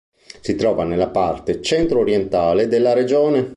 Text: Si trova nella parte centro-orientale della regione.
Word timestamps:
Si 0.39 0.55
trova 0.55 0.83
nella 0.83 1.09
parte 1.09 1.61
centro-orientale 1.61 2.67
della 2.67 2.93
regione. 2.93 3.49